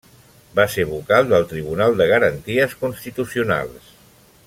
[0.59, 3.95] Va ser vocal del Tribunal de Garanties Constitucionals.